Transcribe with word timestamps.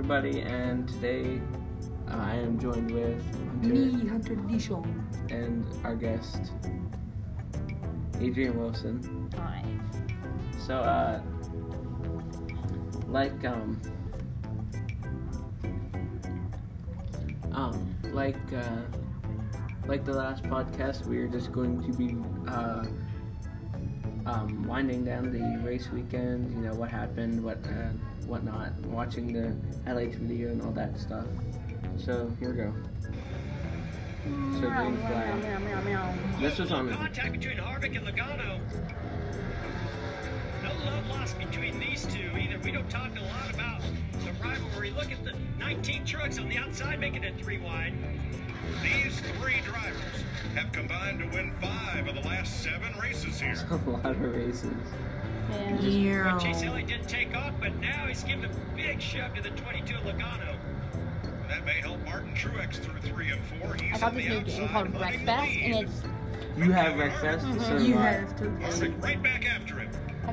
everybody, 0.00 0.40
and 0.40 0.88
today 0.88 1.42
uh, 2.08 2.16
I 2.16 2.36
am 2.36 2.58
joined 2.58 2.90
with 2.90 3.22
Me, 3.60 3.90
Hunter 4.08 4.34
Hunter 4.34 4.36
Dishon. 4.48 5.04
and 5.30 5.62
our 5.84 5.94
guest, 5.94 6.52
Adrian 8.18 8.58
Wilson. 8.58 9.30
Hi. 9.36 9.62
So, 10.66 10.76
uh, 10.76 11.20
like, 13.08 13.44
um, 13.44 13.78
um, 17.52 17.94
like, 18.14 18.40
uh, 18.54 18.80
like 19.86 20.06
the 20.06 20.14
last 20.14 20.44
podcast, 20.44 21.04
we 21.04 21.18
are 21.18 21.28
just 21.28 21.52
going 21.52 21.82
to 21.82 21.92
be, 21.92 22.16
uh, 22.48 22.86
um, 24.24 24.66
winding 24.66 25.04
down 25.04 25.30
the 25.30 25.62
race 25.62 25.90
weekend. 25.92 26.50
You 26.54 26.62
know 26.70 26.74
what 26.74 26.88
happened, 26.88 27.44
what, 27.44 27.58
uh, 27.66 27.92
whatnot, 28.26 28.72
watching 28.86 29.32
the 29.32 29.54
highlights 29.84 30.16
video 30.16 30.50
and 30.50 30.62
all 30.62 30.72
that 30.72 30.98
stuff. 30.98 31.26
So 31.98 32.30
here 32.40 32.50
we 32.50 32.56
go. 32.56 32.74
So 34.60 34.68
green 34.70 34.96
flag. 34.98 36.40
This 36.40 36.58
was 36.58 36.72
on 36.72 36.86
the 36.86 36.92
Contact 36.94 37.32
between 37.32 37.56
Harvick 37.56 37.96
and 37.96 38.06
Logano. 38.06 38.60
No 40.62 40.70
love 40.84 41.08
lost 41.08 41.38
between 41.38 41.78
these 41.80 42.06
two 42.06 42.30
either. 42.36 42.58
We 42.62 42.70
don't 42.70 42.88
talk 42.90 43.10
a 43.18 43.22
lot 43.22 43.52
about 43.52 43.80
the 44.24 44.32
rivalry. 44.44 44.90
Look 44.90 45.10
at 45.10 45.24
the 45.24 45.34
19 45.58 46.04
trucks 46.04 46.38
on 46.38 46.48
the 46.48 46.58
outside 46.58 47.00
making 47.00 47.24
it 47.24 47.42
three 47.42 47.58
wide. 47.58 47.94
These 48.82 49.20
three 49.38 49.60
drivers 49.64 50.24
have 50.54 50.70
combined 50.72 51.20
to 51.20 51.26
win 51.36 51.52
five 51.60 52.06
of 52.06 52.14
the 52.14 52.20
last 52.22 52.62
seven 52.62 52.92
races 53.00 53.40
here. 53.40 53.56
a 53.70 53.90
lot 53.90 54.04
of 54.06 54.20
races. 54.20 54.74
Yeah. 55.80 56.32
But 56.32 56.42
Chase 56.42 56.62
Elliott 56.62 56.88
didn't 56.88 57.08
take 57.08 57.34
off, 57.36 57.54
but 57.60 57.74
now 57.76 58.06
he's 58.06 58.22
giving 58.22 58.44
a 58.44 58.50
big 58.76 59.00
shove 59.00 59.34
to 59.34 59.42
the 59.42 59.50
22 59.50 59.94
Logano. 59.96 60.56
That 61.48 61.64
may 61.64 61.80
help 61.80 61.98
Martin 62.04 62.32
Truex 62.34 62.76
through 62.76 63.00
three 63.00 63.30
and 63.30 63.40
four. 63.60 63.74
He's 63.74 63.96
I 63.96 63.98
got 64.00 64.14
this 64.14 64.24
new 64.26 64.40
game 64.42 64.68
called 64.68 64.94
hunting 64.94 65.00
Wreckfest, 65.26 65.64
and 65.64 65.74
it's 65.88 66.02
You 66.56 66.72
have 66.72 66.92
Wreckfest? 66.94 67.40
Mm-hmm. 67.40 67.60
So 67.60 67.76
You 67.78 67.92
do 67.94 67.98
have 67.98 68.36
to. 68.36 68.44
Harvick 68.44 69.02
right 69.02 69.22
back 69.22 69.44
after 69.46 69.78
him. 69.80 69.90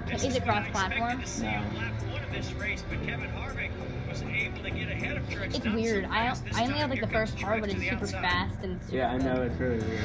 This 0.08 0.24
is 0.26 0.36
it 0.36 0.44
cross 0.44 0.68
platform? 0.70 1.20
expected 1.22 1.26
to 1.26 1.32
see 1.32 1.48
on 1.48 1.74
No. 1.74 1.80
lap 1.80 1.94
one 2.12 2.24
of 2.24 2.32
this 2.32 2.54
race, 2.54 2.84
but 2.88 3.02
Kevin 3.04 3.30
Harvick 3.32 3.72
was 4.08 4.22
able 4.22 4.62
to 4.64 4.70
get 4.70 4.90
ahead 4.90 5.18
of 5.18 5.24
Truex. 5.28 5.56
It's 5.56 5.66
Not 5.66 5.74
so 5.74 5.74
weird. 5.74 6.06
I 6.06 6.28
I 6.28 6.30
only 6.30 6.52
time. 6.52 6.70
have 6.74 6.90
like 6.92 7.02
the 7.02 7.08
first 7.08 7.38
part, 7.38 7.62
but 7.62 7.70
it's 7.72 7.82
super 7.90 8.06
fast 8.08 8.60
and 8.62 8.80
super 8.84 8.96
Yeah, 8.96 9.12
I 9.12 9.18
know 9.18 9.42
it's 9.42 9.60
really 9.60 9.80
weird. 9.80 10.02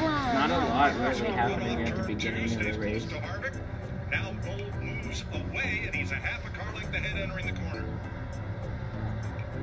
Not 0.00 0.50
a 0.50 0.58
lot 0.58 0.94
really 0.98 1.30
happening 1.32 1.82
at 1.82 1.96
the 1.96 2.02
beginning 2.04 2.44
of 2.44 2.58
the 2.64 2.72
race. 2.78 3.04
close 3.06 3.20
to 3.20 3.26
Harvick. 3.26 3.60
Now 4.10 4.32
Gold 4.44 4.74
moves 4.82 5.24
away, 5.32 5.82
and 5.86 5.94
he's 5.94 6.10
a 6.12 6.16
half 6.16 6.44
a 6.46 6.50
car 6.58 6.72
length 6.74 6.94
ahead 6.94 7.20
entering 7.20 7.46
the 7.46 7.60
corner. 7.60 7.84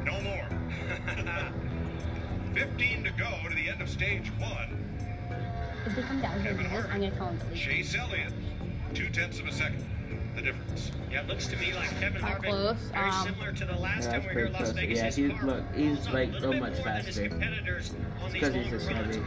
No 0.06 0.22
more. 0.22 0.48
15 2.54 3.04
to 3.04 3.12
go 3.12 3.30
to 3.50 3.56
the 3.56 3.70
end 3.70 3.82
of 3.82 3.90
stage 3.90 4.30
one. 4.40 4.84
If 5.86 5.96
they 5.96 6.02
come 6.04 6.22
down 6.22 6.42
here, 6.42 6.52
Kevin 6.54 6.66
I'm 6.66 7.02
gonna 7.02 7.12
tell 7.12 7.28
them 7.28 7.40
to. 7.52 7.56
Chase 7.56 7.96
Elliott, 7.96 8.34
two 8.94 9.10
tenths 9.10 9.40
of 9.40 9.48
a 9.48 9.52
second. 9.52 9.86
The 10.36 10.42
difference. 10.44 10.92
Yeah, 11.12 11.22
it 11.22 11.28
looks 11.28 11.48
to 11.48 11.58
me 11.58 11.74
like 11.74 11.90
Kevin 12.00 12.22
Harvick, 12.22 12.44
close, 12.50 12.78
very 12.94 13.10
um, 13.10 13.26
similar 13.28 13.52
to 13.54 13.66
the 13.66 13.76
last 13.76 14.04
Yeah, 14.06 14.12
time 14.12 14.22
we 14.22 14.28
were 14.28 14.34
here 14.34 14.50
Las 14.50 14.58
close. 14.62 14.72
Vegas. 14.74 15.18
Yeah, 15.18 15.28
he's- 15.28 15.44
look, 15.44 15.64
he's, 15.76 16.08
like, 16.10 16.32
so 16.40 16.52
much 16.54 16.60
more 16.60 16.70
than 16.84 16.96
his 16.98 17.06
faster. 17.16 17.28
competitors 17.30 17.92
on 18.22 18.32
these 18.32 18.34
because 18.34 18.54
he's 18.54 18.86
longer 18.92 19.04
this 19.08 19.18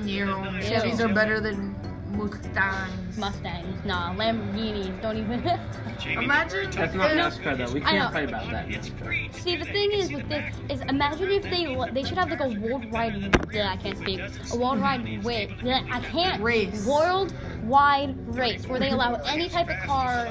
runs. 0.00 0.08
heavy. 0.08 0.20
Big 0.20 0.28
run 0.28 0.44
coming. 0.44 0.62
Yeah, 0.62 0.78
Nice. 0.78 0.82
Chevys 0.82 1.00
are 1.00 1.14
better 1.14 1.40
than 1.40 1.74
Mustangs. 2.16 3.16
Mustangs, 3.18 3.84
nah, 3.84 4.14
Lamborghinis, 4.14 5.00
don't 5.00 5.16
even. 5.16 5.42
Jamie 5.98 6.24
Imagine 6.24 6.70
Dougherty 6.70 6.76
That's 6.78 6.94
not 6.94 7.14
Yeah. 7.14 7.30
NASCAR 7.30 7.56
though. 7.58 7.72
We 7.72 7.80
can't 7.80 8.12
fight 8.12 8.28
about 8.28 8.50
that. 8.50 8.70
It's 8.70 8.88
free 8.88 9.28
to 9.28 9.40
See, 9.40 9.56
the 9.56 9.64
thing 9.64 9.92
is 9.92 10.10
with 10.12 10.28
this 10.28 10.54
is 10.68 10.80
imagine 10.82 11.30
if 11.30 11.42
they 11.44 11.76
they 11.92 12.02
should 12.02 12.18
have 12.18 12.30
like 12.30 12.40
a 12.40 12.48
worldwide 12.48 13.36
yeah 13.52 13.70
I 13.70 13.76
can't 13.76 13.98
speak 13.98 14.20
a 14.52 14.56
worldwide 14.56 15.22
wait 15.24 15.50
I 15.64 16.00
can't 16.00 16.42
Race. 16.42 16.86
worldwide 16.86 18.16
race 18.34 18.66
where 18.66 18.80
they 18.80 18.90
allow 18.90 19.14
any 19.26 19.48
type 19.48 19.68
of 19.68 19.78
car 19.86 20.26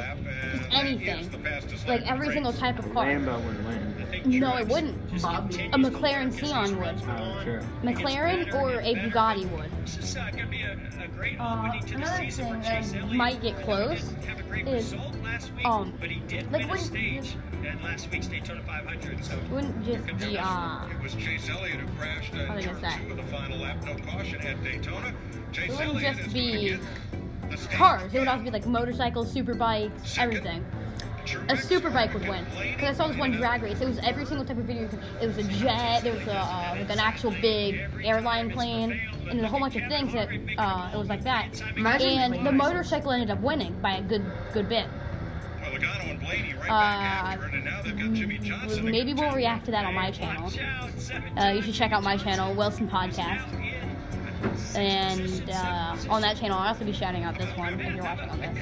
just 0.52 0.64
anything 0.74 1.20
is 1.20 1.30
the 1.30 1.38
fastest 1.40 1.88
like 1.88 2.02
every 2.10 2.32
single 2.34 2.54
type 2.54 2.80
of 2.80 2.92
car. 2.94 3.06
Lambo 3.06 3.40
would 3.46 3.66
win. 3.66 3.89
No, 4.26 4.58
it 4.58 4.68
wouldn't. 4.68 5.12
Just 5.12 5.24
Bobby. 5.24 5.54
continues 5.56 5.88
A 5.88 5.92
McLaren 5.92 6.32
work 6.32 6.40
Sion 6.68 6.80
would. 6.80 7.02
Oh, 7.08 7.12
on. 7.12 7.44
sure. 7.44 7.58
It 7.58 7.64
gets 7.84 8.00
McLaren 8.02 8.54
or 8.54 8.80
a. 8.82 8.96
Bugatti 8.96 9.50
would. 9.52 9.70
Uh, 9.72 10.32
going 10.32 10.44
to 10.44 10.48
be 10.48 10.62
a, 10.62 10.74
a 11.04 11.08
great 11.08 11.40
Uh, 11.40 11.58
opening 11.66 11.82
to 11.82 11.88
the 11.88 11.96
another 11.96 12.30
thing 12.32 12.62
that 12.62 13.12
might 13.12 13.42
get 13.42 13.62
close 13.62 14.02
didn't 14.04 14.24
have 14.26 14.40
a 14.40 14.44
great 14.44 14.68
is, 14.68 14.94
result 14.94 15.16
last 15.24 15.54
week, 15.56 15.66
um, 15.66 15.94
but 16.00 16.10
he 16.10 16.20
did 16.28 16.44
like 16.52 16.62
win 16.62 16.70
a 16.70 16.72
when- 16.72 16.80
stage 16.80 17.36
last 17.84 18.10
week's 18.12 18.28
Daytona 18.28 18.62
500. 18.64 19.26
So 19.26 19.38
Wouldn't 19.52 19.86
just 19.86 20.06
be 20.18 20.38
uh 20.38 20.86
It 20.88 21.02
was 21.04 21.16
Chase 21.16 21.50
Elliott 21.50 21.80
who 21.80 21.88
crashed 21.98 22.32
What 22.34 22.42
at 22.42 22.56
was 22.56 22.66
I 22.66 22.72
turn 22.72 23.06
two 23.06 23.12
of 23.12 23.18
the 23.18 23.24
final 23.24 23.58
lap, 23.60 23.84
no 23.86 23.96
caution 24.12 24.42
at 24.42 24.64
Daytona. 24.64 25.14
Chase 25.52 25.72
wouldn't 25.78 26.00
just 26.00 26.34
be 26.34 26.52
going 26.52 26.80
to 26.82 27.48
get 27.50 27.60
the 27.60 27.68
cars. 27.76 28.14
It 28.14 28.20
would 28.20 28.28
also 28.28 28.44
be 28.44 28.52
like 28.52 28.66
motorcycles, 28.68 29.32
super 29.32 29.54
bikes, 29.54 30.18
everything. 30.18 30.64
A 31.50 31.58
super 31.58 31.90
bike 31.90 32.14
would 32.14 32.28
win. 32.28 32.46
Because 32.76 32.90
I 32.90 32.94
saw 32.94 33.08
this 33.08 33.18
one 33.18 33.32
drag 33.32 33.62
race. 33.64 33.82
It 33.82 33.88
was 33.88 34.00
every 34.00 34.26
single 34.26 34.46
type 34.46 34.58
of 34.58 34.66
video. 34.66 34.90
It 35.22 35.28
was 35.28 35.38
a 35.38 35.44
jet. 35.44 36.04
There 36.04 36.14
was 36.14 36.28
a, 36.28 36.36
uh, 36.36 36.76
like 36.80 36.90
an 36.90 37.00
actual 37.00 37.32
big 37.42 37.82
airline 38.04 38.52
plane, 38.52 39.00
and 39.30 39.38
then 39.38 39.46
a 39.46 39.48
whole 39.48 39.60
bunch 39.60 39.76
of 39.76 39.84
things 39.90 40.14
that 40.14 40.30
uh, 40.58 40.92
it 40.94 40.98
was 40.98 41.10
like 41.10 41.24
that. 41.24 41.62
Imagine 41.76 42.34
And 42.34 42.46
the 42.46 42.52
motorcycle 42.52 43.12
ended 43.12 43.30
up 43.32 43.42
winning 43.42 43.80
by 43.82 43.98
a 43.98 44.02
good 44.02 44.26
good 44.54 44.70
bit. 44.70 44.88
Well, 45.62 45.72
Logano 45.72 46.10
and 46.12 46.20
Blaney 46.20 46.54
right 46.54 46.64
Uh, 46.64 46.68
back 46.70 47.34
after 47.38 47.46
it, 47.48 47.54
and 47.54 47.66
now 47.66 47.82
they've 47.84 47.98
got 47.98 48.14
Jimmie 48.14 48.38
Johnson. 48.40 48.86
to 48.86 48.92
Maybe 48.92 49.14
we'll 49.14 49.32
react 49.36 49.66
to 49.66 49.72
that 49.72 49.86
on 49.86 49.94
my 49.94 50.10
channel. 50.12 50.44
watch 50.44 50.60
out. 50.60 50.90
17 50.98 51.38
Uh, 51.38 51.50
you 51.52 51.62
should 51.62 51.74
check 51.74 51.92
out 51.92 52.02
my 52.04 52.18
channel, 52.18 52.54
Wilson 52.56 52.88
Podcast. 52.88 53.46
And 54.76 55.50
uh, 55.50 55.98
on 56.10 56.22
that 56.22 56.38
channel, 56.38 56.58
I'll 56.58 56.70
also 56.70 56.86
be 56.86 56.94
shouting 56.94 57.24
out 57.24 57.38
this 57.38 57.50
one 57.58 57.80
if 57.80 57.94
you're 57.96 58.04
watching 58.04 58.30
on 58.30 58.40
this. 58.40 58.58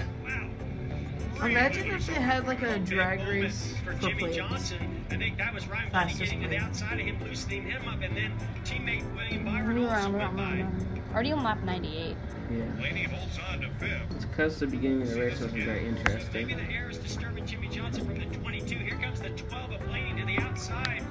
Wow. 1.39 1.45
Imagine 1.45 1.87
if 1.87 2.07
they 2.07 2.13
had 2.13 2.47
like 2.47 2.61
a 2.63 2.79
drag 2.79 3.27
race 3.27 3.73
for 3.85 3.93
for 3.93 4.01
Jimmy 4.01 4.19
plates. 4.19 4.37
Johnson. 4.37 5.05
I 5.11 5.17
think 5.17 5.37
that 5.37 5.53
was 5.53 5.67
Ryan 5.67 5.89
Blaney 5.91 6.13
getting 6.15 6.41
to 6.41 6.47
the 6.49 6.57
outside 6.57 6.99
of 6.99 7.05
him, 7.05 7.23
loosening 7.23 7.63
him 7.63 7.87
up, 7.87 8.01
and 8.01 8.17
then 8.17 8.31
teammate 8.63 9.03
William 9.15 9.45
Byron 9.45 9.85
also 9.85 10.11
went 10.11 10.35
by. 10.35 10.65
Already 11.13 11.31
on 11.31 11.43
lap 11.43 11.63
98. 11.63 12.15
Yeah. 12.49 12.63
Blaney 12.77 13.03
holds 13.03 13.37
on 13.51 13.61
to 13.61 13.69
fifth. 13.79 14.15
It's 14.15 14.25
because 14.25 14.59
the 14.59 14.67
beginning 14.67 15.03
of 15.03 15.09
the 15.11 15.19
race 15.19 15.39
wasn't 15.39 15.63
very 15.63 15.83
Maybe 15.83 15.97
interesting. 15.99 16.47
the 16.47 16.73
air 16.73 16.89
is 16.89 16.97
disturbing 16.97 17.45
Jimmie 17.45 17.69
Johnson 17.69 18.05
from 18.05 18.17
the 18.17 18.25
22. 18.37 18.75
Here 18.75 18.97
comes 18.97 19.21
the 19.21 19.29
12 19.29 19.71
of 19.73 19.85
Blaney 19.87 20.19
to 20.19 20.25
the 20.25 20.39
outside. 20.39 21.03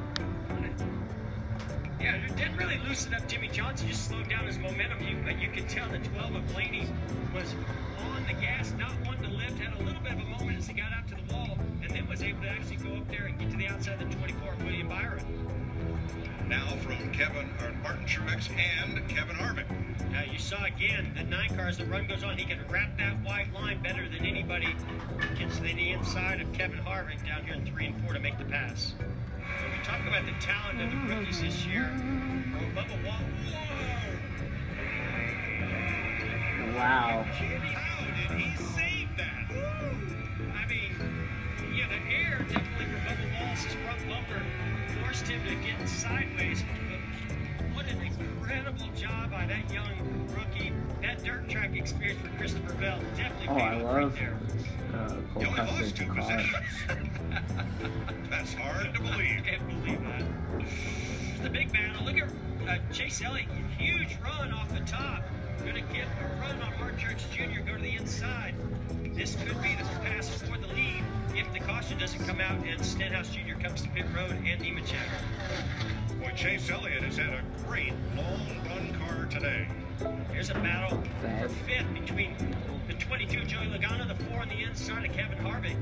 Yeah, 2.07 2.25
it 2.25 2.37
didn't 2.37 2.57
really 2.57 2.79
loosen 2.87 3.13
up 3.15 3.27
Jimmie 3.27 3.49
Johnson, 3.49 3.89
just 3.89 4.07
slowed 4.07 4.29
down 4.29 4.47
his 4.47 4.59
momentum. 4.59 5.05
You, 5.05 5.17
but 5.25 5.41
you 5.41 5.49
could 5.51 5.69
tell 5.69 5.89
the 5.91 5.99
12 5.99 6.37
of 6.37 6.47
Blaney 6.55 6.87
was 7.35 7.53
on 7.99 8.25
the 8.29 8.35
gas, 8.35 8.73
not 8.79 8.93
wanting 9.05 9.25
to 9.25 9.37
lift, 9.37 9.59
had 9.59 9.75
a 9.75 9.83
little 9.83 10.01
bit 10.03 10.13
of 10.13 10.21
a 10.21 10.25
moment 10.25 10.57
as 10.57 10.69
he 10.69 10.75
got 10.75 10.93
out 10.93 11.09
to 11.09 11.17
the 11.17 11.35
wall, 11.35 11.59
and 11.83 11.91
then 11.91 12.09
was 12.09 12.23
able 12.23 12.43
to 12.43 12.49
actually 12.49 12.77
go 12.77 12.95
up 12.95 13.09
there 13.09 13.25
and 13.25 13.37
get 13.41 13.51
to 13.51 13.57
the 13.57 13.67
outside 13.67 14.01
of 14.01 14.09
the 14.09 14.15
24 14.19 14.53
of 14.53 14.63
William 14.63 14.89
Byron. 14.89 15.21
Now 16.49 16.77
from 16.77 17.11
Kevin 17.11 17.51
or 17.61 17.73
Martin 17.83 18.07
Truex 18.07 18.51
and 18.57 19.09
Kevin 19.09 19.35
Harvick. 19.35 19.67
Now 20.13 20.23
you 20.23 20.39
saw 20.39 20.63
again 20.63 21.13
the 21.17 21.25
nine 21.25 21.57
cars. 21.57 21.77
The 21.77 21.87
run 21.87 22.07
goes 22.07 22.23
on. 22.23 22.39
He 22.39 22.45
can 22.45 22.61
wrap 22.71 22.97
that 22.99 23.21
white 23.25 23.53
line 23.53 23.83
better 23.83 24.09
than 24.09 24.25
anybody. 24.25 24.77
Gets 25.37 25.57
to 25.57 25.63
the 25.63 25.91
inside 25.91 26.41
of 26.41 26.53
Kevin 26.53 26.79
Harvick 26.79 27.27
down 27.27 27.45
here 27.45 27.55
in 27.55 27.67
three 27.67 27.87
and 27.87 28.01
four 28.05 28.15
to 28.15 28.21
make 28.21 28.39
the 28.39 28.45
pass. 28.45 28.95
When 29.63 29.71
we 29.73 29.79
talk 29.85 30.01
about 30.07 30.27
the 30.27 30.33
talent 30.41 30.81
of 30.83 30.91
the 30.91 30.97
rookies 31.15 31.41
this 31.41 31.67
year, 31.67 31.91
oh, 31.95 32.61
Bubba 32.75 33.05
Wall. 33.05 33.23
Whoa! 33.47 33.97
Wow. 36.77 37.23
How 37.23 38.05
did 38.29 38.41
he 38.41 38.57
save 38.57 39.17
that? 39.17 39.51
I 40.55 40.67
mean, 40.69 40.93
yeah, 41.75 41.89
the 41.89 42.01
air 42.13 42.39
definitely 42.49 42.87
for 42.87 42.99
Bubba 43.09 43.41
Wallace's 43.41 43.75
front 43.85 44.09
bumper 44.09 44.43
forced 45.01 45.27
him 45.29 45.43
to 45.45 45.55
get 45.67 45.89
sideways. 45.89 46.65
What 47.87 47.95
an 47.95 48.03
incredible 48.03 48.87
job 48.97 49.31
by 49.31 49.47
that 49.47 49.73
young 49.73 50.29
rookie. 50.35 50.73
That 51.03 51.23
dirt 51.23 51.49
track 51.49 51.77
experience 51.77 52.21
for 52.21 52.37
Christopher 52.37 52.75
Bell 52.75 52.99
definitely 53.17 53.49
Oh, 53.49 53.55
paid 53.55 53.63
I 53.63 53.75
off 53.77 53.95
right 53.95 54.03
love 54.03 54.15
there. 54.15 54.37
uh, 54.95 55.09
Cole 55.35 55.47
only 55.47 55.61
lost 55.61 55.97
two 55.97 56.07
positions. 56.07 56.57
That's 58.31 58.55
hard 58.55 58.93
to 58.95 59.01
I 59.03 59.11
believe. 59.11 59.45
can't 59.45 59.69
believe 59.69 60.01
that. 60.03 60.23
It's 60.61 61.41
the 61.43 61.51
big 61.51 61.73
battle. 61.73 62.05
Look 62.05 62.17
at 62.17 62.29
uh, 62.69 62.79
Chase 62.93 63.23
Elliott, 63.25 63.47
huge 63.79 64.17
run 64.25 64.53
off 64.53 64.69
the 64.73 64.81
top. 64.81 65.23
Going 65.61 65.75
to 65.75 65.81
get 65.95 66.07
a 66.21 66.41
run 66.41 66.61
on 66.63 66.79
Martin 66.81 66.99
Truex 66.99 67.31
Jr. 67.31 67.61
Go 67.65 67.77
to 67.77 67.83
the 67.83 67.97
inside. 67.97 68.55
This 69.15 69.37
could 69.37 69.61
be 69.63 69.75
the 69.77 69.85
pass 70.01 70.29
for 70.43 70.59
the 70.59 70.67
lead 70.75 71.03
if 71.35 71.51
the 71.53 71.61
caution 71.61 71.99
doesn't 71.99 72.25
come 72.27 72.41
out 72.41 72.59
and 72.67 72.85
Stenhouse 72.85 73.29
Jr. 73.31 73.55
comes 73.63 73.83
to 73.83 73.89
pit 73.91 74.07
road 74.15 74.31
and 74.33 74.61
Nemechek. 74.61 75.09
Boy, 76.27 76.33
Chase 76.33 76.71
Elliott 76.71 77.03
has 77.05 77.17
had 77.19 77.35
a 77.35 77.43
great 77.69 77.93
long 78.17 78.41
run 78.69 78.93
car 78.99 79.27
today. 79.27 79.69
Here's 80.33 80.51
a 80.51 80.55
battle 80.55 81.01
for 81.21 81.49
fifth 81.49 81.93
between 81.95 82.35
the 82.89 82.95
22 82.95 83.45
Joey 83.45 83.67
Logano, 83.67 84.09
the 84.09 84.25
four 84.25 84.41
on 84.41 84.49
the 84.49 84.61
inside 84.63 85.09
of 85.09 85.13
Kevin 85.13 85.39
Harvick. 85.39 85.77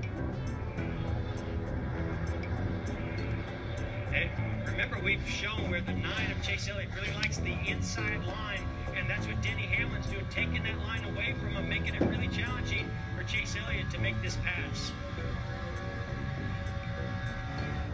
And 4.13 4.69
remember, 4.69 4.99
we've 5.03 5.27
shown 5.27 5.71
where 5.71 5.81
the 5.81 5.95
nine 5.95 6.31
of 6.31 6.43
Chase 6.43 6.69
Elliott 6.69 6.91
really 6.95 7.15
likes 7.15 7.39
the 7.39 7.57
inside 7.67 8.23
line, 8.27 8.61
and 8.97 9.09
that's 9.09 9.27
what 9.27 9.41
Denny 9.41 9.63
Hamlin's 9.63 10.07
doing, 10.07 10.27
taking 10.31 10.63
that 10.65 10.79
line 10.81 11.05
away 11.05 11.35
from 11.41 11.53
him, 11.53 11.69
making 11.71 11.95
it 11.95 12.03
really 12.03 12.29
challenging 12.29 12.91
for 13.17 13.25
Chase 13.25 13.57
Elliott 13.65 13.91
to 13.93 13.99
make 13.99 14.21
this 14.21 14.37
pass. 14.45 14.93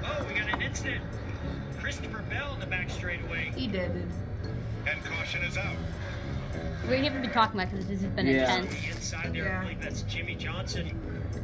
Oh, 0.02 0.26
we 0.29 0.35
got 0.35 0.52
an 0.52 0.62
incident. 0.62 1.05
Christopher 1.90 2.22
Bell 2.31 2.54
in 2.54 2.60
the 2.60 2.66
back 2.66 2.88
straightaway. 2.88 3.50
He 3.56 3.66
did 3.66 3.90
it. 3.96 4.06
And 4.88 5.04
caution 5.06 5.42
is 5.42 5.56
out. 5.56 5.75
We 6.88 6.98
haven't 6.98 7.22
been 7.22 7.32
talking 7.32 7.58
about 7.58 7.72
because 7.72 7.88
this 7.88 8.00
has 8.02 8.10
been 8.12 8.28
Yeah. 8.28 8.58
intense. 8.58 8.81
The 8.81 8.90
inside 8.92 9.32
there, 9.34 9.44
Yeah. 9.46 9.58
I 9.58 9.62
believe 9.64 9.81
that's 9.82 10.02
Jimmie 10.02 10.37
Johnson 10.37 10.94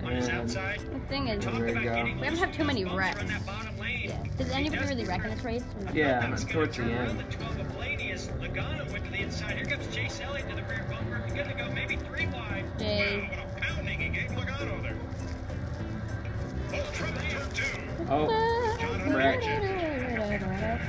on 0.05 0.13
his 0.13 0.29
outside. 0.29 0.79
The 0.93 1.01
thing 1.09 1.27
is, 1.27 1.45
Talk 1.45 1.55
we 1.55 1.73
about 1.73 1.83
go. 1.83 1.95
getting 1.97 2.05
We 2.05 2.11
haven't 2.27 2.31
loose 2.31 2.39
had 2.39 2.53
too 2.53 2.63
many 2.63 2.85
those 2.85 2.95
wrecks. 2.95 3.19
around 3.19 3.29
that 3.31 3.45
bottom 3.45 3.77
lane. 3.81 4.01
yeah. 4.05 4.23
Does 4.39 4.51
anybody 4.53 4.81
does- 4.83 4.89
really 4.91 5.05
wreck 5.05 5.25
in 5.25 5.31
this 5.33 5.43
race? 5.45 5.65
Yeah, 5.93 6.33
It's 6.33 6.45
gonna 6.45 6.53
towards 6.53 6.77
the 6.77 6.83
turn 6.85 6.93
end. 6.93 7.19
The 7.19 7.23
12 7.25 7.59
of 7.59 7.73
Blaney 7.75 8.13
as 8.13 8.29
Logano 8.29 8.93
went 8.93 9.05
to 9.05 9.11
the 9.11 9.23
inside. 9.23 9.57
Here 9.57 9.65
comes 9.65 9.93
Chase 9.93 10.21
Elliott 10.23 10.49
to 10.51 10.55
the 10.55 10.63
rear 10.63 10.85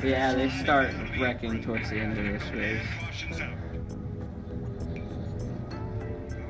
Yeah, 0.07 0.33
they 0.35 0.49
start 0.49 0.93
wrecking 1.19 1.61
towards 1.61 1.89
the 1.89 1.97
end 1.97 2.17
of 2.17 2.23
this 2.23 2.49
race. 2.53 2.81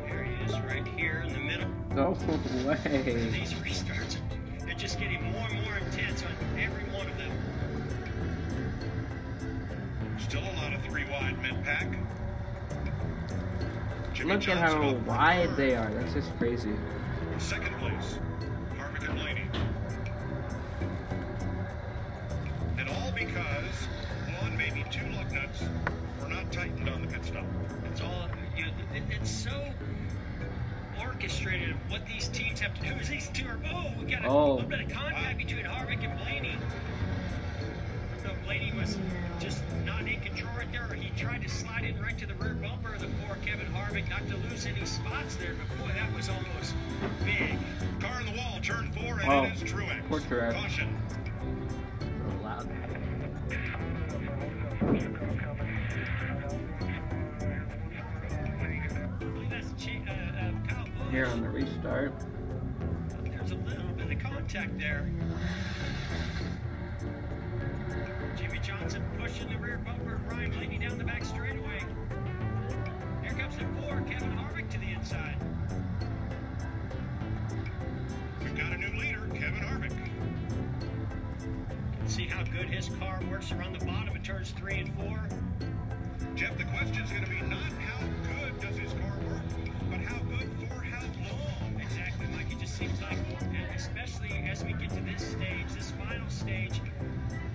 There 0.06 0.24
he 0.24 0.44
is, 0.44 0.51
right 0.59 0.88
here 0.89 1.24
in 1.25 1.33
the 1.33 1.39
middle. 1.39 1.68
No 1.95 2.12
way. 2.68 3.31
These 3.31 3.56
restarts, 3.56 4.18
they're 4.63 4.75
just 4.75 5.00
getting 5.00 5.24
more 5.31 5.48
and 5.50 5.63
more 5.63 5.75
intense 5.77 6.21
on 6.21 6.59
every 6.59 6.83
one 6.95 7.07
of 7.07 7.18
them. 7.18 7.31
Still 10.19 10.44
a 10.44 10.54
lot 10.57 10.74
of 10.74 10.83
three 10.83 11.06
wide 11.06 11.42
mid 11.42 11.63
pack. 11.63 11.88
Jimmy 14.13 14.33
Look 14.33 14.48
at 14.50 14.57
how 14.57 14.94
wide 15.07 15.56
they 15.57 15.75
are. 15.75 15.92
That's 15.95 16.13
just 16.13 16.38
crazy. 16.38 16.75
Second 17.39 17.75
place, 17.80 18.19
teams 32.88 32.89
have 32.89 32.94
to 32.94 32.94
do 32.94 33.00
is 33.01 33.10
these 33.10 33.30
two 33.30 33.48
are, 33.48 33.60
oh, 33.74 33.92
we 34.00 34.06
got 34.12 34.24
a 34.25 34.28
Oh. 34.28 34.54
little 34.56 34.69
bit 34.69 34.81
of 34.81 34.89
contact 34.92 35.38
between 35.38 35.66
Harvick 35.66 36.04
and 36.04 36.18
Blaney. 36.19 36.56
I 36.56 38.16
don't 38.16 38.24
know 38.25 38.31
if 38.31 38.44
Blaney 38.45 38.74
was 38.78 38.98
just 39.39 39.63
not 39.86 40.07
in 40.07 40.19
control 40.22 40.51
right 40.57 40.72
there, 40.72 40.88
he 40.95 41.10
tried 41.22 41.42
to 41.44 41.50
slide 41.50 41.84
in 41.84 42.00
right 42.01 42.18
to 42.18 42.25
the 42.25 42.34
rear 42.36 42.54
bumper 42.56 42.94
of 42.94 43.01
the 43.01 43.07
poor 43.25 43.38
Kevin 43.45 43.68
Harvick, 43.68 44.10
not 44.10 44.28
to 44.30 44.38
lose 44.50 44.66
any 44.66 44.86
spots 44.86 45.36
there. 45.36 45.54
But 45.54 45.78
boy, 45.80 45.92
that 45.94 46.13
was 46.16 46.30
almost 46.30 46.75
big. 47.24 47.57
Car 48.00 48.19
in 48.22 48.25
the 48.28 48.38
wall, 48.39 48.60
turn 48.62 48.92
four, 48.92 49.19
and 49.19 49.30
Oh, 49.30 49.44
it 49.44 49.54
is 49.62 49.63
Truex. 49.72 50.07
poor 50.07 50.19
Truex. 50.22 50.54
Caution. 50.54 50.95
So 52.00 52.44
loud. 52.44 52.69
I 57.80 59.13
believe 59.19 59.50
that's 59.50 59.72
Cha- 59.78 60.04
Kyle 60.68 60.86
Busch. 60.86 61.12
Here 61.12 61.25
on 61.28 61.42
the 61.42 61.50
restart. 61.50 62.13
A 63.48 63.56
little 63.56 63.94
bit 63.96 64.12
of 64.12 64.20
contact 64.22 64.78
there. 64.78 65.10
Jimmie 68.36 68.60
Johnson 68.60 69.02
pushing 69.18 69.48
the 69.48 69.58
rear 69.58 69.80
bumper. 69.86 70.20
Ryan 70.30 70.52
Blaney 70.52 70.78
down 70.80 70.98
the 70.98 71.06
back 71.06 71.24
straightaway. 71.24 71.80
Here 73.22 73.32
comes 73.32 73.56
the 73.56 73.64
four. 73.80 74.04
Kevin 74.10 74.34
Harvick 74.34 74.70
to 74.72 74.80
the 74.80 74.92
inside. 74.92 75.38
We've 78.44 78.58
got 78.58 78.74
a 78.74 78.78
new 78.78 79.00
leader, 79.00 79.22
Kevin 79.34 79.64
Harvick. 79.64 79.94
See 82.08 82.26
how 82.26 82.44
good 82.44 82.66
his 82.66 82.90
car 83.00 83.22
works 83.32 83.54
around 83.54 83.80
the 83.80 83.86
bottom 83.86 84.14
of 84.14 84.24
turns 84.24 84.52
three 84.52 84.80
and 84.80 84.94
four. 84.96 85.26
Jeff, 86.36 86.58
the 86.58 86.66
question 86.66 87.02
is 87.02 87.10
going 87.12 87.24
to 87.24 87.30
be 87.30 87.40
not 87.44 87.72
how 87.80 88.06
good 88.24 88.60
does 88.60 88.76
his 88.76 88.92
car 88.92 89.18
work, 89.30 89.42
but 89.90 90.02
how 90.02 90.20
good 90.24 90.50
for 90.68 90.82
how 90.82 91.06
long. 91.30 91.67
Exactly, 91.89 92.28
Mike. 92.36 92.51
It 92.51 92.60
just 92.60 92.78
seems 92.78 93.01
like, 93.01 93.18
especially 93.75 94.31
as 94.50 94.63
we 94.63 94.74
get 94.74 94.89
to 94.89 95.01
this 95.01 95.25
stage, 95.25 95.68
this 95.74 95.92
final 95.92 96.30
stage, 96.30 96.81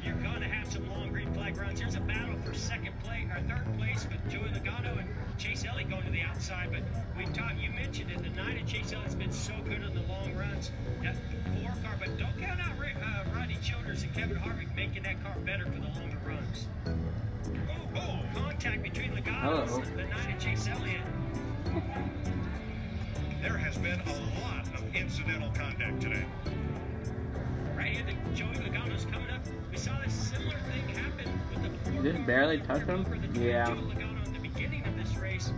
you're 0.05 0.15
going 0.17 0.41
to 0.41 0.49
have 0.49 0.73
some 0.73 0.89
long 0.91 1.11
green 1.11 1.33
flag 1.35 1.57
runs. 1.57 1.81
There's 1.81 1.95
a 1.95 2.01
battle 2.01 2.37
for 2.45 2.55
second 2.55 2.99
place 3.05 3.27
or 3.31 3.41
third 3.49 3.67
place 3.79 4.07
with 4.11 4.33
Joey 4.33 4.49
Logano 4.49 4.99
and 4.99 5.09
Chase 5.39 5.65
Elliott 5.65 5.91
going 5.91 6.05
to 6.05 6.11
the 6.11 6.23
outside. 6.23 6.71
But 6.73 6.83
we've 7.17 7.33
talked, 7.33 7.59
you 7.59 7.71
mentioned 7.71 8.11
it, 8.11 8.23
the 8.23 8.31
nine 8.31 8.59
of 8.59 8.67
Chase 8.67 8.93
Elliott's 8.93 9.15
been 9.15 9.33
so 9.33 9.55
good 9.65 9.83
on 9.83 9.95
the 9.95 10.03
long 10.03 10.35
runs. 10.35 10.71
That 11.03 11.17
four 11.61 11.71
car, 11.83 11.97
but 11.99 12.17
don't 12.19 12.37
count 12.39 12.61
out 12.61 12.73
uh, 13.03 13.25
Rodney 13.35 13.59
Childers 13.63 14.03
and 14.03 14.15
Kevin 14.15 14.37
Harvick 14.37 14.75
making 14.77 15.03
that 15.03 15.23
car 15.23 15.37
better 15.45 15.65
for 15.65 15.81
the 15.81 15.89
longer 15.99 16.19
runs. 16.27 16.67
Oh, 16.87 17.97
oh, 17.97 18.21
contact 18.35 18.83
between 18.83 19.13
Logano 19.13 19.85
and 19.85 19.99
the 19.99 20.05
nine 20.05 20.35
of 20.35 20.43
Chase 20.43 20.69
Elliott. 20.69 21.03
There 23.43 23.57
has 23.57 23.77
been 23.77 24.01
a 24.01 24.41
lot 24.41 24.69
of 24.73 24.95
incidental 24.95 25.51
contact 25.51 26.01
today. 26.01 26.25
Right 27.77 27.89
here, 27.89 28.05
the 28.07 28.37
Joey 28.37 28.55
Logano's 28.55 29.05
coming 29.05 29.31
up. 29.31 29.41
We 29.69 29.77
saw 29.77 29.99
this 30.01 30.15
similar 30.15 30.59
thing 30.71 30.95
happen 30.95 31.41
with 31.51 31.85
the 31.85 32.03
Did 32.03 32.15
it 32.15 32.25
barely 32.25 32.59
with 32.59 32.69
touch 32.69 32.83
him? 32.83 33.05
Yeah. 33.35 33.67
Logano 33.67 34.25
in 34.27 34.33
the 34.33 34.39
beginning 34.39 34.87
of 34.87 34.97
this 34.97 35.17
race. 35.17 35.53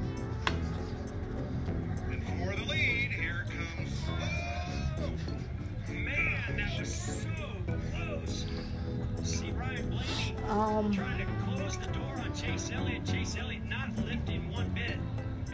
And 2.11 2.25
for 2.25 2.57
the 2.57 2.65
lead, 2.71 3.11
here 3.13 3.45
comes. 3.51 3.93
Oh! 5.03 5.93
Man, 5.93 6.57
that 6.57 6.81
was 6.81 6.95
so 6.95 7.29
close. 7.93 8.47
See 9.23 9.51
Ryan 9.51 9.91
Blaney 9.91 10.37
Um, 10.49 10.91
trying 10.91 11.19
to 11.19 11.27
close 11.45 11.77
the 11.77 11.93
door 11.93 12.15
on 12.17 12.35
Chase 12.35 12.71
Elliott. 12.75 13.05
Chase 13.05 13.37
Elliott 13.39 13.65
not 13.67 13.95
lifting 14.07 14.51
one 14.51 14.71
bit. 14.71 14.97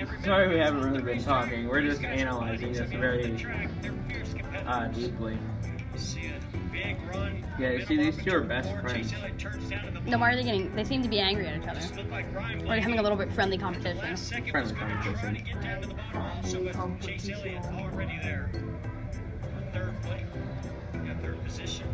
And 0.01 0.09
remember, 0.09 0.27
Sorry 0.27 0.49
we 0.49 0.59
haven't 0.59 0.81
really 0.81 1.03
been 1.03 1.23
talking. 1.23 1.69
We're 1.69 1.83
just 1.83 2.03
analyzing 2.03 2.73
this 2.73 2.91
very, 2.91 3.23
to 3.23 3.33
the 3.33 3.39
track. 3.39 3.69
They're 3.83 3.93
fierce 4.09 4.33
competitors. 4.33 4.67
Uh, 4.67 4.87
deeply. 4.95 5.39
See 5.97 6.29
a 6.29 6.57
big 6.73 6.97
run. 7.15 7.45
Yeah, 7.59 7.73
you 7.73 7.85
see, 7.85 7.99
these 7.99 8.17
two 8.17 8.33
are 8.33 8.41
best 8.41 8.71
friends. 8.81 9.11
Chase 9.11 9.21
Elliott 9.21 9.39
turns 9.39 9.69
down 9.69 9.85
to 9.85 9.91
the 9.91 10.11
no, 10.11 10.17
why 10.17 10.33
are 10.33 10.37
they 10.37 10.43
getting? 10.45 10.75
They 10.75 10.85
seem 10.85 11.03
to 11.03 11.09
be 11.09 11.19
angry 11.21 11.49
at 11.49 11.61
each 11.61 11.69
other. 11.69 11.81
looked 11.97 12.11
like 12.11 12.35
Ryan 12.35 12.67
Or 12.67 12.81
having 12.81 12.99
a 12.99 13.03
little 13.03 13.19
bit 13.19 13.31
friendly 13.31 13.59
competition. 13.59 13.99
Last 13.99 14.29
second 14.29 14.51
Friendly 14.51 14.73
was 14.73 14.81
going 14.81 14.97
to 14.97 15.03
try 15.03 15.13
to 15.13 15.19
competition. 15.19 15.45
get 15.45 15.63
down 15.63 15.83
to 15.83 15.89
the 15.89 15.95
bottom 15.95 16.23
also, 16.23 16.65
but 16.65 17.01
Chase 17.07 17.29
Elliott 17.29 17.65
already 17.65 18.19
there. 18.23 18.51
Third 19.75 20.03
place. 20.03 20.23
Yeah, 20.95 21.15
third 21.19 21.45
position. 21.45 21.87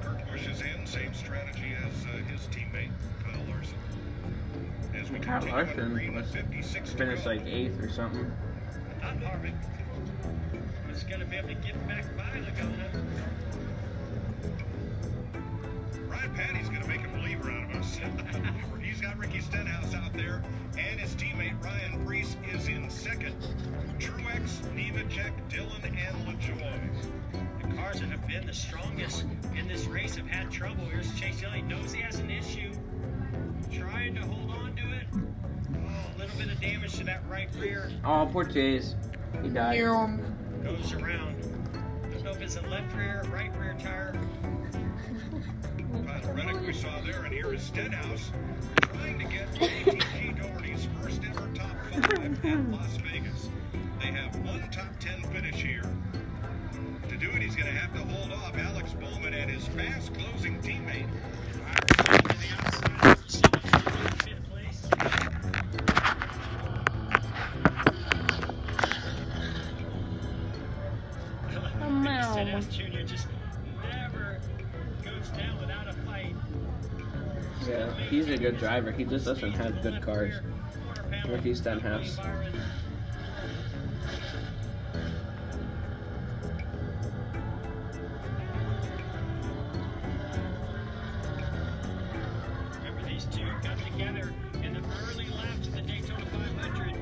Kurt 0.00 0.30
Busch 0.30 0.46
is 0.46 0.62
in, 0.62 0.86
same 0.86 1.12
strategy 1.12 1.74
as 1.84 2.06
uh, 2.06 2.16
his 2.32 2.40
teammate, 2.46 2.88
Kyle 4.92 5.00
Larson. 5.00 5.04
As 5.04 5.10
we 5.10 5.18
Kyle 5.18 5.40
continue 5.40 5.84
on 5.84 5.92
green 5.92 6.14
Larson 6.14 6.56
was 6.56 6.92
finished 6.92 7.26
like 7.26 7.46
eighth 7.46 7.80
or 7.82 7.90
something. 7.90 8.30
Not 9.00 9.16
Harvick. 9.20 9.54
Was 10.88 11.04
going 11.04 11.20
to 11.20 11.26
be 11.26 11.36
able 11.36 11.48
to 11.48 11.54
get 11.54 11.88
back 11.88 12.04
by 12.16 12.24
Logano. 12.40 13.04
Ryan 16.08 16.34
Patty's 16.34 16.68
going 16.68 16.82
to 16.82 16.88
make 16.88 17.04
a 17.04 17.08
believer 17.08 17.50
out 17.50 17.70
of 17.70 17.76
us. 17.76 17.98
He's 18.82 19.00
got 19.00 19.16
Ricky 19.18 19.40
Stenhouse 19.40 19.94
out 19.94 20.12
there, 20.14 20.42
and 20.76 20.98
his 21.00 21.14
teammate 21.14 21.62
Ryan 21.64 22.04
Preece 22.04 22.36
is 22.52 22.66
in 22.68 22.90
second. 22.90 23.34
Truex, 23.98 24.60
Nemechek, 24.74 25.32
Dillon, 25.48 25.82
and 25.84 26.26
LaJoie. 26.26 26.80
The 27.62 27.76
cars 27.76 28.00
that 28.00 28.10
have 28.10 28.26
been 28.26 28.46
the 28.46 28.52
strongest 28.52 29.24
in 29.56 29.68
this 29.68 29.86
race 29.86 30.16
have 30.16 30.26
had 30.26 30.50
trouble. 30.50 30.84
Here's 30.86 31.18
Chase 31.18 31.42
Elliott. 31.44 31.68
Right 37.40 37.48
rear. 37.58 37.90
Oh, 38.04 38.28
poor 38.30 38.44
Chase. 38.44 38.94
He 39.42 39.48
died. 39.48 39.74
Hear 39.74 39.94
'em. 39.94 40.20
Goes 40.62 40.92
around. 40.92 41.40
Don't 42.12 42.22
know 42.22 42.32
if 42.32 42.42
it's 42.42 42.56
a 42.56 42.60
left 42.68 42.94
rear, 42.94 43.22
right 43.32 43.50
rear 43.58 43.74
tire. 43.80 44.12
Kyle 46.06 46.34
Reddick 46.34 46.60
we 46.66 46.74
saw 46.74 47.00
there, 47.00 47.24
and 47.24 47.32
here 47.32 47.54
is 47.54 47.62
Stenhouse 47.62 48.30
trying 48.82 49.18
to 49.20 49.24
get 49.24 49.50
JTG 49.54 50.38
Daugherty's 50.38 50.86
first 51.00 51.22
ever 51.24 51.48
top 51.54 51.74
five 51.92 52.44
at 52.44 52.70
Las 52.70 52.98
Vegas. 52.98 53.48
They 54.00 54.08
have 54.08 54.36
one 54.44 54.68
top 54.70 54.98
ten 55.00 55.22
finish 55.32 55.62
here. 55.62 55.90
To 57.08 57.16
do 57.16 57.30
it, 57.30 57.40
he's 57.40 57.56
going 57.56 57.72
to 57.72 57.78
have 57.78 57.94
to 57.94 58.00
hold 58.00 58.32
off 58.32 58.54
Alex 58.58 58.92
Bowman 58.92 59.32
and 59.32 59.50
his 59.50 59.66
fast 59.68 60.12
closing 60.12 60.60
teammate. 60.60 61.08
Yeah, 77.70 77.94
he's 78.08 78.28
a 78.28 78.36
good 78.36 78.58
driver. 78.58 78.90
He 78.90 79.04
just 79.04 79.26
doesn't 79.26 79.52
have 79.52 79.80
good 79.80 80.02
cars. 80.02 80.34
Ricky 81.28 81.54
Stenhouse. 81.54 82.18
Remember, 92.74 93.08
these 93.08 93.24
two 93.26 93.46
got 93.62 93.78
together 93.78 94.34
in 94.64 94.74
the 94.74 94.82
early 95.08 95.28
laps 95.30 95.68
of 95.68 95.74
the 95.74 95.82
Daytona 95.82 96.26
500. 96.26 96.96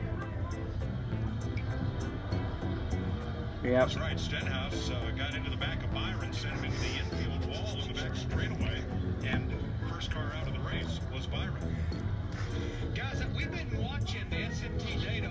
Yep. 3.64 3.72
That's 3.72 3.96
right. 3.96 4.20
Stenhouse 4.20 4.90
uh, 4.90 5.10
got 5.16 5.34
into 5.34 5.50
the 5.50 5.56
back 5.56 5.82
of 5.82 5.94
Byron, 5.94 6.30
sent 6.34 6.54
him 6.56 6.64
into 6.66 6.78
the 6.80 7.16
infield 7.16 7.46
wall 7.46 7.78
in 7.80 7.88
the 7.88 7.94
back 7.94 8.14
straightaway, 8.14 8.47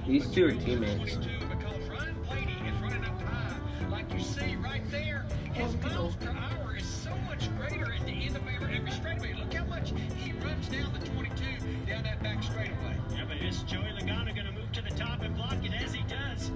These 0.07 0.31
two 0.31 0.45
are 0.45 0.51
teammates. 0.51 1.15
22 1.15 1.47
Because 1.47 1.89
Ryan 1.89 2.15
Blaney 2.25 2.55
is 2.65 2.81
running 2.81 3.03
up 3.03 3.21
high. 3.23 3.89
Like 3.91 4.13
you 4.13 4.21
see 4.21 4.55
right 4.55 4.81
there, 4.89 5.25
his 5.51 5.75
miles 5.81 6.15
per 6.15 6.29
hour 6.29 6.77
is 6.77 6.85
so 6.85 7.13
much 7.27 7.53
greater 7.57 7.91
at 7.91 8.05
the 8.05 8.13
end 8.13 8.37
of 8.37 8.41
every, 8.47 8.77
every 8.77 8.91
straightaway. 8.91 9.33
Look 9.33 9.53
how 9.53 9.65
much 9.65 9.91
he 10.15 10.31
runs 10.31 10.69
down 10.69 10.93
the 10.93 11.05
22 11.05 11.43
down 11.85 12.03
that 12.03 12.23
back 12.23 12.41
straightaway. 12.41 12.95
Yeah, 13.13 13.25
but 13.27 13.35
is 13.45 13.63
Joey 13.63 13.91
Logano 13.99 14.33
going 14.33 14.47
to 14.47 14.53
move 14.53 14.71
to 14.71 14.81
the 14.81 14.91
top 14.91 15.23
and 15.23 15.35
block 15.35 15.57
it 15.61 15.73
as 15.73 15.93
he 15.93 16.03
does? 16.03 16.51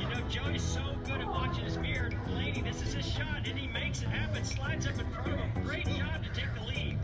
You 0.00 0.08
know, 0.08 0.20
Joey's 0.30 0.62
so 0.62 0.80
good 1.04 1.20
at 1.20 1.28
watching 1.28 1.64
his 1.64 1.76
mirror. 1.76 2.12
Blaney, 2.28 2.62
this 2.62 2.80
is 2.80 2.94
his 2.94 3.06
shot, 3.06 3.46
and 3.46 3.58
he 3.58 3.68
makes 3.68 4.00
it 4.00 4.08
happen. 4.08 4.42
Slides 4.42 4.86
up 4.86 4.98
in 4.98 5.06
front 5.10 5.34
of 5.34 5.38
him. 5.38 5.64
Great 5.64 5.84
job 5.84 6.24
to 6.24 6.30
take 6.32 6.54
the 6.54 6.64
lead. 6.66 6.98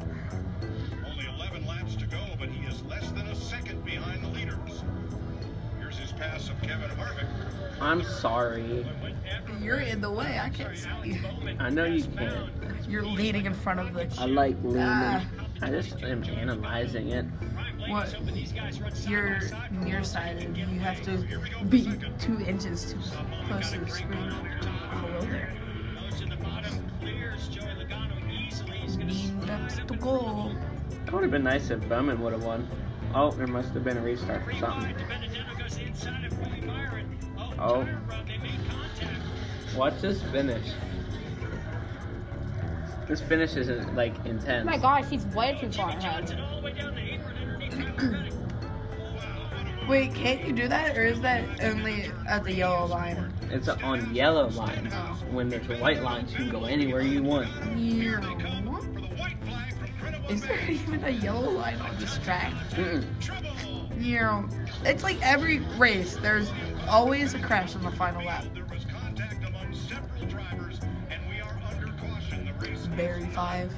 Only 1.07 1.27
11 1.37 1.67
laps 1.67 1.97
to 1.97 2.07
go, 2.07 2.25
but 2.39 2.49
he 2.49 2.67
is 2.67 2.83
less 2.85 3.11
than 3.11 3.27
a 3.27 3.35
second 3.35 3.85
behind 3.85 4.25
the 4.25 4.29
leaders. 4.29 4.85
Here's 6.19 6.33
his 6.33 6.49
pass 6.49 6.51
of 6.51 6.61
Kevin 6.63 6.91
Harvick. 6.91 7.27
I'm 7.81 8.03
sorry. 8.03 8.85
You're 9.61 9.81
in 9.81 10.01
the 10.01 10.11
way. 10.11 10.41
I 10.43 10.49
can't 10.49 10.77
see 10.77 10.89
you. 11.05 11.21
I 11.61 11.71
know 11.71 11.85
you 11.85 12.05
can't. 12.05 12.51
You're 12.89 13.07
leaning 13.07 13.47
in 13.47 13.55
front 13.55 13.81
of 13.81 13.95
the. 13.95 14.09
I 14.19 14.27
like 14.27 14.57
leaning. 14.65 14.83
Ah. 14.83 15.25
I 15.63 15.71
just 15.71 16.03
am 16.03 16.25
analyzing 16.25 17.11
it. 17.11 17.25
What? 17.89 18.15
You're 19.09 19.41
nearsighted. 19.71 20.57
You 20.57 20.81
have 20.81 21.03
to 21.03 21.41
be 21.69 21.89
two 22.19 22.41
inches 22.41 22.93
too 22.93 22.99
close 23.47 23.71
to 23.73 23.81
the 23.81 23.91
screen. 23.91 24.35
Below 25.01 25.21
there. 25.21 25.53
Mean 28.99 29.47
laps 29.47 29.77
to 29.77 29.95
go. 29.97 30.51
It 31.07 31.13
would 31.13 31.23
have 31.23 31.31
been 31.31 31.45
nice 31.45 31.71
if 31.71 31.89
Bowman 31.89 32.21
would 32.21 32.33
have 32.33 32.45
won. 32.45 32.69
Oh, 33.15 33.31
there 33.31 33.47
must 33.47 33.73
have 33.73 33.85
been 33.85 33.97
a 33.97 34.03
restart 34.03 34.45
for 34.45 34.55
something. 34.55 34.95
Oh. 37.59 37.87
Watch 39.77 40.01
this 40.01 40.23
finish. 40.25 40.73
This 43.07 43.21
finish 43.23 43.57
isn't 43.57 43.95
like 43.97 44.15
intense. 44.27 44.63
Oh 44.63 44.71
my 44.71 44.79
gosh, 44.79 45.09
he's 45.09 45.25
way 45.27 45.57
too 45.61 45.71
far 45.73 45.91
ahead. 45.91 46.39
Wait, 49.89 50.15
can't 50.15 50.47
you 50.47 50.53
do 50.53 50.69
that, 50.69 50.99
or 50.99 51.03
is 51.03 51.21
that 51.23 51.65
only 51.65 52.11
at 52.29 52.45
the 52.45 52.53
yellow 52.53 52.87
line? 52.87 53.33
It's 53.51 53.69
on 53.69 54.15
yellow 54.15 54.51
lines. 54.51 54.93
Oh. 54.95 55.19
When 55.31 55.49
there's 55.49 55.67
white 55.81 56.03
lines, 56.03 56.33
you 56.33 56.39
can 56.39 56.51
go 56.51 56.65
anywhere 56.65 57.01
you 57.01 57.23
want. 57.23 57.49
Yeah. 57.75 58.21
For 58.21 58.27
the 58.27 59.07
white 59.17 59.39
flag 59.45 59.73
from 59.75 59.89
Credible. 59.99 60.31
Is 60.31 60.43
there 60.43 60.61
even 60.71 61.03
a 61.05 61.11
yellow 61.11 61.51
line 61.51 61.81
on 61.81 61.97
this 61.99 62.19
track? 62.19 62.53
Mm-mm. 62.73 63.05
Trouble. 63.99 64.11
Yeah. 64.11 64.47
It's 64.85 65.02
like 65.02 65.21
every 65.23 65.59
race, 65.76 66.17
there's 66.17 66.50
always 66.88 67.35
a 67.35 67.38
crash 67.38 67.75
on 67.75 67.83
the 67.83 67.90
final 67.93 68.25
lap. 68.25 68.45
There 68.55 68.64
was 68.64 68.85
contact 68.85 69.45
among 69.45 69.75
several 69.75 70.25
drivers, 70.26 70.81
and 71.11 71.21
we 71.28 71.40
are 71.40 71.61
under 71.71 71.88
caution. 71.99 72.47
The 72.47 72.67
race 72.67 72.87
Barry 72.97 73.26
5. 73.26 73.73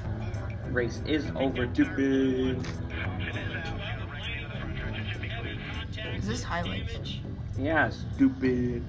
Race 0.71 1.01
is 1.05 1.25
over, 1.35 1.67
stupid. 1.73 2.65
Is 6.15 6.27
this 6.27 6.43
highlights? 6.43 7.17
Yeah, 7.57 7.89
stupid. 7.89 8.83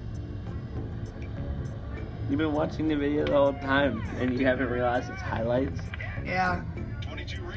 You've 2.29 2.39
been 2.39 2.53
watching 2.53 2.87
the 2.87 2.95
video 2.95 3.25
the 3.25 3.33
whole 3.33 3.53
time, 3.53 4.01
and 4.19 4.39
you 4.39 4.45
haven't 4.45 4.69
realized 4.69 5.09
it's 5.09 5.21
highlights. 5.21 5.81
Yeah. 6.23 6.61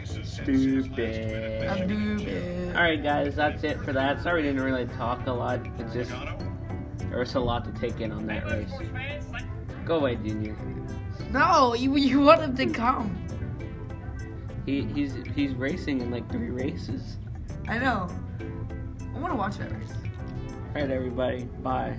Stupid. 0.07 1.69
I'm 1.69 1.89
stupid. 1.89 2.77
Alright, 2.77 3.03
guys, 3.03 3.37
that's 3.37 3.65
it 3.65 3.81
for 3.83 3.93
that. 3.93 4.23
Sorry 4.23 4.43
we 4.43 4.49
didn't 4.49 4.63
really 4.63 4.87
talk 4.97 5.27
a 5.27 5.33
lot. 5.33 5.61
It's 5.79 5.93
just, 5.93 6.13
there 7.11 7.19
was 7.19 7.35
a 7.35 7.41
lot 7.41 7.65
to 7.65 7.73
take 7.81 8.01
in 8.01 8.13
on 8.13 8.27
that 8.27 8.45
race. 8.47 8.71
Go 9.85 9.97
away, 9.97 10.17
Junior. 10.17 10.57
No, 11.31 11.75
you, 11.75 11.97
you 11.97 12.21
want 12.21 12.43
him 12.43 12.57
to 12.57 12.67
come. 12.67 13.17
He, 14.65 14.83
he's 14.83 15.15
he's 15.35 15.55
racing 15.55 16.01
in 16.01 16.11
like 16.11 16.29
three 16.31 16.51
races. 16.51 17.19
I 17.69 17.79
know. 17.79 18.09
I 19.15 19.19
want 19.19 19.33
to 19.33 19.37
watch 19.37 19.59
that 19.59 19.71
race. 19.73 19.93
Alright, 20.75 20.91
everybody. 20.91 21.45
Bye. 21.63 21.97